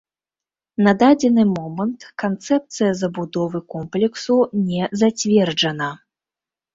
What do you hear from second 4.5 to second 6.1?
не зацверджана.